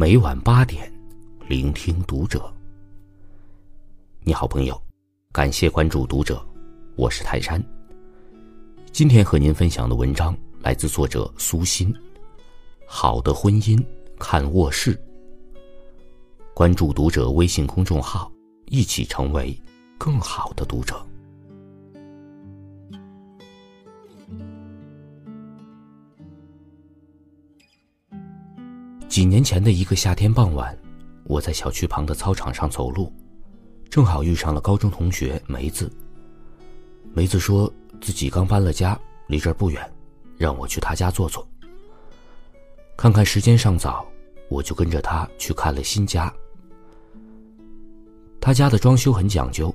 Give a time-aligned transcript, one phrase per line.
[0.00, 0.90] 每晚八点，
[1.46, 2.50] 聆听读者。
[4.22, 4.82] 你好，朋友，
[5.30, 6.42] 感谢关注读者，
[6.96, 7.62] 我是泰山。
[8.92, 11.94] 今天和您分享的文章来自作者苏欣。
[12.86, 13.78] 好的婚姻
[14.18, 14.98] 看卧室。
[16.54, 18.32] 关注读者微信公众号，
[18.68, 19.54] 一起成为
[19.98, 21.06] 更好的读者。
[29.10, 30.78] 几年前的一个夏天傍晚，
[31.24, 33.12] 我在小区旁的操场上走路，
[33.90, 35.90] 正好遇上了高中同学梅子。
[37.12, 38.96] 梅子说自己刚搬了家，
[39.26, 39.92] 离这儿不远，
[40.38, 41.44] 让我去她家坐坐。
[42.96, 44.06] 看看时间尚早，
[44.48, 46.32] 我就跟着她去看了新家。
[48.40, 49.74] 他家的装修很讲究，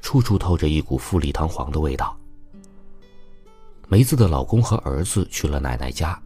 [0.00, 2.18] 处处透着一股富丽堂皇的味道。
[3.86, 6.20] 梅子的老公和儿子去了奶奶家，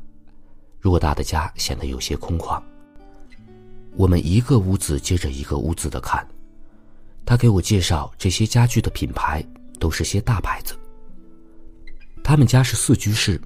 [0.86, 2.62] 偌大的家显得有些空旷。
[3.96, 6.26] 我们一个屋子接着一个屋子的看，
[7.24, 9.44] 他给我介绍这些家具的品牌
[9.80, 10.74] 都是些大牌子。
[12.22, 13.40] 他们家是四居室，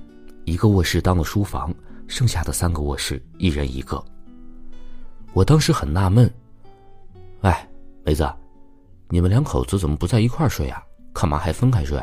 [0.45, 1.75] 一个卧室当了书房，
[2.07, 4.05] 剩下的三个卧室一人一个。
[5.33, 6.33] 我当时很纳闷，
[7.41, 7.67] 哎。
[8.03, 8.27] 梅子，
[9.11, 10.83] 你们两口子怎么不在一块儿睡呀？
[11.13, 12.03] 干嘛还分开睡？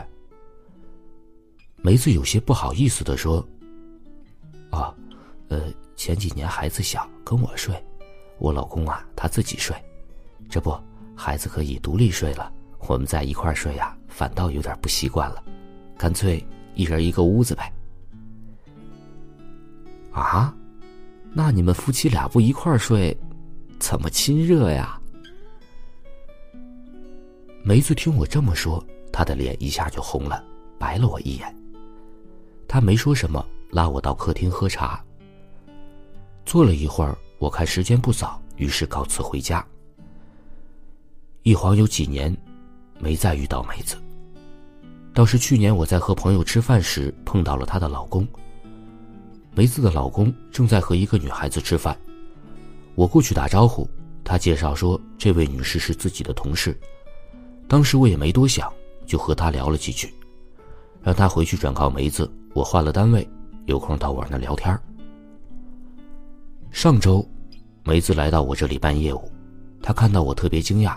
[1.77, 3.45] 梅子有些不好意思的说
[4.69, 4.93] ：“啊，
[5.49, 7.75] 呃，前几年孩子小，跟我睡，
[8.37, 9.75] 我老公啊他自己睡，
[10.49, 10.77] 这不，
[11.15, 12.51] 孩子可以独立睡了，
[12.87, 15.43] 我们在一块睡呀，反倒有点不习惯了，
[15.97, 17.71] 干脆一人一个屋子呗。”
[20.11, 20.53] 啊，
[21.31, 23.15] 那你们夫妻俩不一块睡，
[23.79, 24.99] 怎么亲热呀？
[27.63, 30.43] 梅子听我这么说，她的脸一下就红了，
[30.79, 31.55] 白了我一眼。
[32.67, 35.03] 她没说什么，拉我到客厅喝茶。
[36.47, 39.63] 坐了一会儿，我看时间不早，于是告辞回家。
[41.43, 42.35] 一晃有几年，
[42.99, 43.97] 没再遇到梅子。
[45.13, 48.25] 倒是去年我在和朋友吃饭时碰到了她的老公。
[49.53, 51.99] 梅子的老公正在和一个女孩子吃饭，
[52.95, 53.85] 我过去打招呼，
[54.23, 56.79] 他介绍说这位女士是自己的同事。
[57.67, 58.71] 当时我也没多想，
[59.05, 60.13] 就和他聊了几句，
[61.03, 63.29] 让他回去转告梅子，我换了单位，
[63.65, 64.79] 有空到我那聊天。
[66.77, 67.27] 上周，
[67.83, 69.31] 梅子来到我这里办业务，
[69.81, 70.95] 她看到我特别惊讶，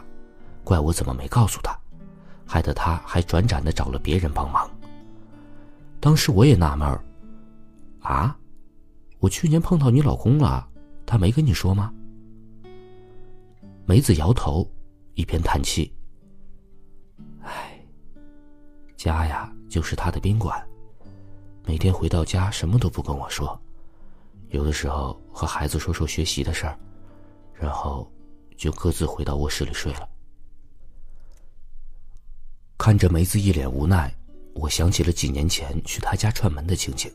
[0.63, 1.75] 怪我怎么没告诉她，
[2.45, 4.71] 害得她还转转的找了别人帮忙。
[5.99, 7.03] 当时我也纳闷儿，
[8.01, 8.37] 啊，
[9.21, 10.69] 我去年碰到你老公了，
[11.07, 11.91] 他没跟你说吗？
[13.87, 14.71] 梅子摇头，
[15.15, 15.91] 一边叹气。
[17.41, 17.81] 唉
[18.99, 20.63] 家呀，就是他的宾馆。
[21.65, 23.59] 每天回到家，什么都不跟我说，
[24.51, 26.79] 有的时候和孩子说说学习的事儿，
[27.55, 28.11] 然后
[28.57, 30.09] 就各自回到卧室里睡了。
[32.79, 34.15] 看着梅子一脸无奈，
[34.55, 37.13] 我想起了几年前去他家串门的情景。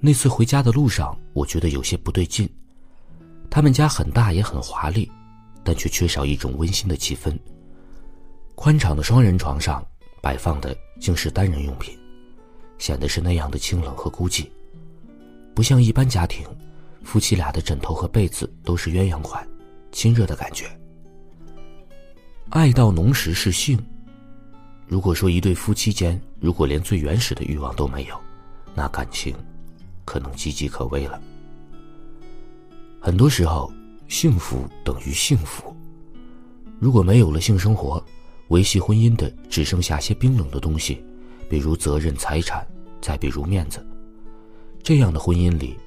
[0.00, 2.48] 那次回家的路上，我觉得有些不对劲。
[3.50, 5.10] 他们家很大也很华丽，
[5.64, 7.36] 但却缺少一种温馨的气氛。
[8.54, 9.84] 宽敞的双人床上。
[10.22, 11.98] 摆放的竟是单人用品，
[12.78, 14.48] 显得是那样的清冷和孤寂，
[15.54, 16.46] 不像一般家庭，
[17.02, 19.46] 夫妻俩的枕头和被子都是鸳鸯款，
[19.90, 20.66] 亲热的感觉。
[22.50, 23.78] 爱到浓时是性，
[24.86, 28.20] 如果说一对夫妻间如果连最原始的欲望都没有，
[28.74, 29.34] 那感情
[30.04, 31.20] 可能岌岌可危了。
[33.00, 33.72] 很多时候，
[34.08, 35.74] 幸福等于幸福，
[36.78, 38.02] 如果没有了性生活。
[38.48, 41.02] 维系婚姻的只剩下些冰冷的东西，
[41.48, 42.66] 比如责任、财产，
[43.00, 43.82] 再比如面子。
[44.82, 45.78] 这样的婚姻里，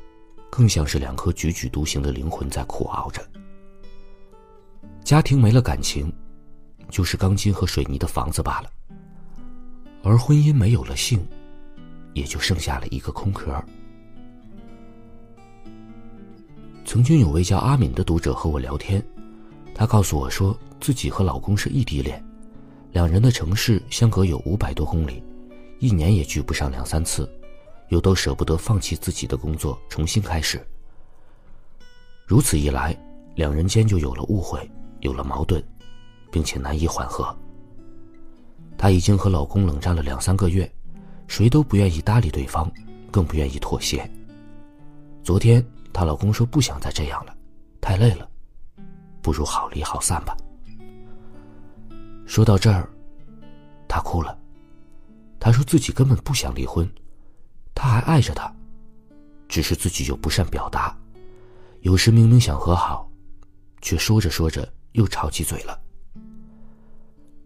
[0.50, 3.22] 更像是两颗踽踽独行的灵魂在苦熬着。
[5.04, 6.12] 家庭没了感情，
[6.90, 8.70] 就是钢筋和水泥的房子罢了；
[10.02, 11.28] 而婚姻没有了性，
[12.14, 13.54] 也就剩下了一个空壳。
[16.86, 19.06] 曾经有位叫阿敏的读者和我聊天，
[19.74, 22.24] 她告诉我说自己和老公是异地恋。
[22.94, 25.22] 两人的城市相隔有五百多公里，
[25.80, 27.30] 一年也聚不上两三次，
[27.90, 30.66] 又都舍不得放弃自己的工作重新开始。
[32.26, 32.98] 如此一来，
[33.36, 34.70] 两人间就有了误会，
[35.02, 35.64] 有了矛盾，
[36.32, 37.36] 并且难以缓和。
[38.78, 40.70] 她已经和老公冷战了两三个月，
[41.28, 42.72] 谁都不愿意搭理对方，
[43.12, 44.10] 更不愿意妥协。
[45.24, 47.36] 昨天她老公说不想再这样了，
[47.80, 48.28] 太累了，
[49.22, 50.36] 不如好离好散吧。
[52.26, 52.90] 说到这儿，
[53.88, 54.38] 她哭了。
[55.40, 56.90] 她说自己根本不想离婚，
[57.76, 58.52] 他还爱着他，
[59.48, 60.98] 只是自己又不善表达，
[61.82, 63.08] 有时明明想和好，
[63.82, 65.80] 却说着说着又吵起嘴了。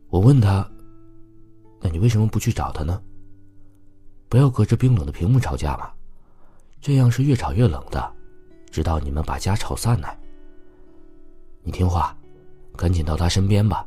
[0.09, 0.65] 我问他
[1.81, 3.01] ：“那你为什么不去找他呢？
[4.29, 5.91] 不要隔着冰冷的屏幕吵架嘛，
[6.79, 8.15] 这样是越吵越冷的，
[8.71, 10.07] 直到你们把家吵散呢。
[11.63, 12.15] 你听话，
[12.77, 13.85] 赶紧到他身边吧，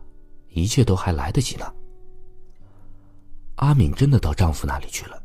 [0.49, 1.73] 一切都还来得及呢。”
[3.57, 5.22] 阿敏真的到丈夫那里去了，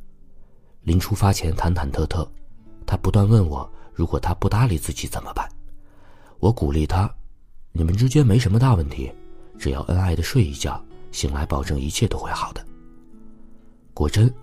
[0.88, 2.26] 临出发前忐忐忑忑，
[2.86, 5.46] 他不断问我：如果他不搭理自己怎么办？
[6.40, 7.14] 我鼓励他
[7.76, 9.12] ：“你们之间没什么大问题，
[9.60, 10.82] 只要恩爱的睡一觉。”
[11.12, 12.66] 醒来，保证一切都会好的。
[13.94, 14.34] 果真，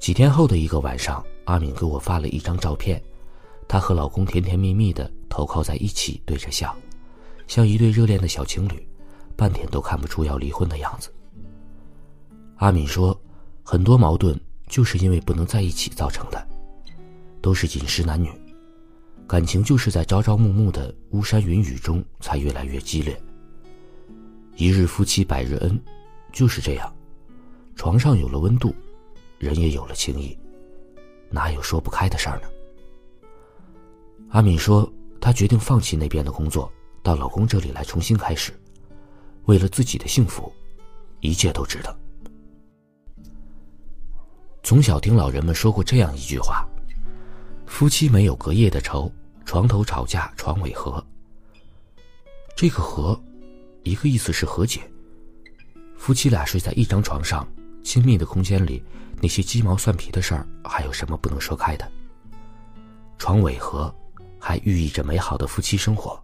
[0.00, 3.00] 几天后的一个晚上，阿敏给我发了一张照片，
[3.68, 6.74] 她和老公甜甜蜜蜜的头靠在一起，对着笑，
[7.46, 8.84] 像一对热恋的小情侣，
[9.36, 11.08] 半点都看不出要离婚的样子。
[12.56, 13.16] 阿敏说，
[13.62, 14.36] 很多矛盾
[14.68, 16.46] 就是因为不能在一起造成的，
[17.40, 18.30] 都是饮食男女，
[19.26, 23.20] 感情就是在朝朝暮暮的巫山云雨中才越来越激烈。
[24.56, 25.80] 一日夫妻百日恩，
[26.32, 26.92] 就是这样，
[27.76, 28.74] 床上有了温度，
[29.38, 30.36] 人也有了情谊，
[31.30, 32.48] 哪有说不开的事儿呢？
[34.30, 34.90] 阿敏说，
[35.20, 36.70] 她决定放弃那边的工作，
[37.02, 38.52] 到老公这里来重新开始，
[39.46, 40.52] 为了自己的幸福，
[41.20, 41.98] 一切都值得。
[44.68, 46.68] 从小听老人们说过这样一句话：
[47.64, 49.10] 夫妻没有隔夜的仇，
[49.46, 51.02] 床头吵架床尾和。
[52.54, 53.18] 这个和。
[53.82, 54.82] 一个意思是和解。
[55.96, 57.48] 夫妻俩睡在一张床上，
[57.82, 58.84] 亲密的空间里，
[59.22, 61.90] 那些鸡毛蒜皮的事儿，还有什么不能说开的？
[63.16, 63.90] 床尾和，
[64.38, 66.22] 还寓意着美好的夫妻生活。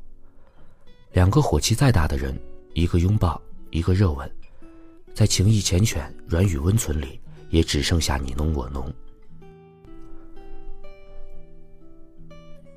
[1.13, 2.39] 两个火气再大的人，
[2.75, 3.41] 一个拥抱，
[3.71, 4.31] 一个热吻，
[5.15, 7.19] 在情意缱绻、软语温存里，
[7.55, 8.93] 也只剩下你侬我侬。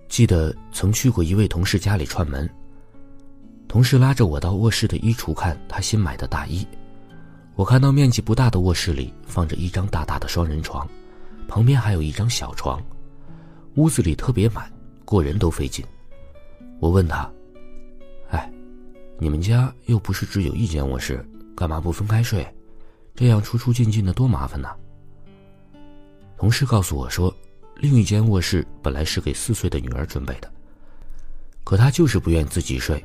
[0.08, 2.48] 记得曾去过一位同事家里串门。
[3.68, 6.66] 同事拉着我到卧室的衣橱看他新买的大衣，
[7.56, 10.88] 我看到面积不大的卧室里放着一张大大的双人床，
[11.48, 12.80] 旁边还有一张小床，
[13.78, 14.72] 屋子里特别满，
[15.06, 15.84] 过人都费劲。
[16.80, 17.30] 我问他
[18.30, 18.50] ：“哎，
[19.18, 22.48] 你们家又不是只有一间卧室，干嘛不分开睡？
[23.18, 24.70] 这样出出进进的多麻烦呢？”
[26.38, 27.36] 同事告诉我说，
[27.78, 30.50] 另一间卧室本来是给四岁的女儿准备的，
[31.64, 33.04] 可她就是不愿自己睡。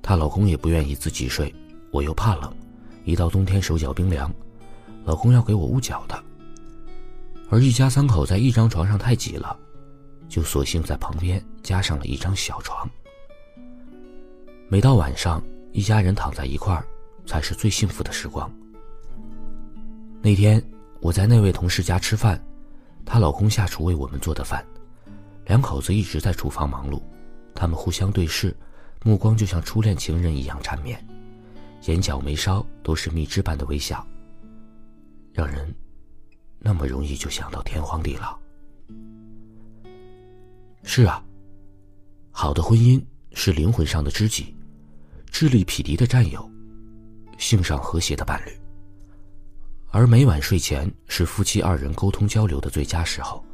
[0.00, 1.52] 她老公也不愿意自己睡，
[1.90, 2.54] 我又怕冷，
[3.04, 4.32] 一到冬天手脚冰凉，
[5.04, 6.22] 老公要给我捂脚的。
[7.50, 9.56] 而一家三口在一张床上太挤了，
[10.28, 12.88] 就索性在旁边加上了一张小床。
[14.68, 15.42] 每到晚上，
[15.72, 16.86] 一家人躺在一块儿，
[17.26, 18.50] 才是最幸福的时光。
[20.24, 20.58] 那天
[21.02, 22.42] 我在那位同事家吃饭，
[23.04, 24.64] 她老公下厨为我们做的饭，
[25.44, 26.98] 两口子一直在厨房忙碌，
[27.54, 28.56] 他们互相对视。
[29.04, 30.98] 目光就像初恋情人一样缠绵，
[31.82, 34.02] 眼角眉梢都是蜜汁般的微笑，
[35.30, 35.74] 让人
[36.58, 38.34] 那么容易就想到天荒地老。
[40.84, 41.22] 是啊，
[42.30, 42.98] 好的婚姻
[43.34, 44.56] 是灵魂上的知己，
[45.26, 46.50] 智力匹敌的战友，
[47.36, 48.63] 性上和谐的伴侣。
[49.94, 53.44] 而每晚睡前是夫妻二人沟通交流的最佳时候，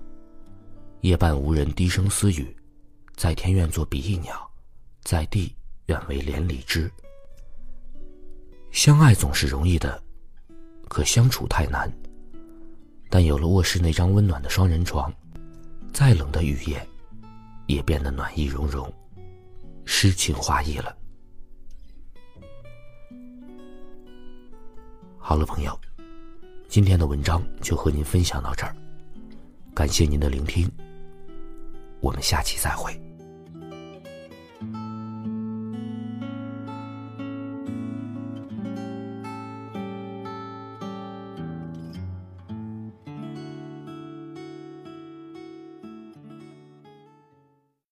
[1.02, 2.56] 夜半无人低声私语，
[3.14, 4.50] 在天愿作比翼鸟。
[5.02, 5.54] 在地
[5.86, 6.90] 愿为连理枝。
[8.70, 10.02] 相爱总是容易的，
[10.88, 11.92] 可相处太难。
[13.10, 15.12] 但有了卧室那张温暖的双人床，
[15.92, 16.88] 再冷的雨夜，
[17.66, 18.90] 也变得暖意融融，
[19.84, 20.96] 诗情画意了。
[25.18, 25.78] 好了，朋友，
[26.70, 28.72] 今天的文章就和您分享到这儿，
[29.74, 30.70] 感谢您的聆听，
[31.98, 33.09] 我们下期再会。